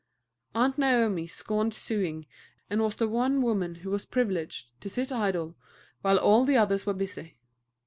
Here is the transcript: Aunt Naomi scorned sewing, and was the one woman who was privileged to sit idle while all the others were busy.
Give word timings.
Aunt 0.55 0.79
Naomi 0.79 1.27
scorned 1.27 1.75
sewing, 1.75 2.25
and 2.71 2.81
was 2.81 2.95
the 2.95 3.07
one 3.07 3.43
woman 3.43 3.75
who 3.75 3.91
was 3.91 4.03
privileged 4.03 4.81
to 4.81 4.89
sit 4.89 5.11
idle 5.11 5.55
while 6.01 6.17
all 6.17 6.43
the 6.43 6.57
others 6.57 6.87
were 6.87 6.93
busy. 6.95 7.37